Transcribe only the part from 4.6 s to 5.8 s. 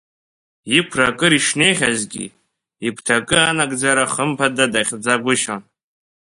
дахьӡа-гәышьон.